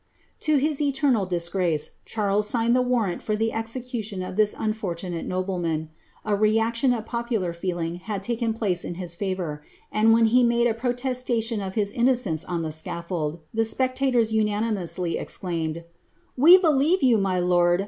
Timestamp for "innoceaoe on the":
11.93-12.71